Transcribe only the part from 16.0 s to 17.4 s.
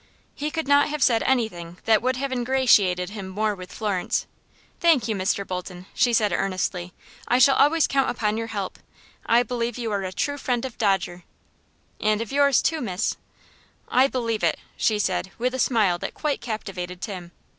quite captivated Tim.